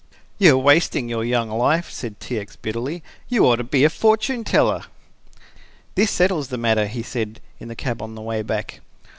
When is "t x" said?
2.19-2.55